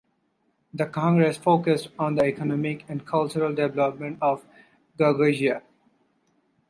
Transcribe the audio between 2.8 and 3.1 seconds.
and